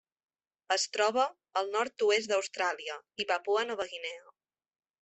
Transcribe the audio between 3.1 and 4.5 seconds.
i Papua Nova Guinea.